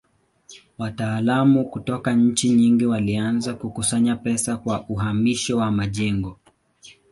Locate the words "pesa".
4.15-4.57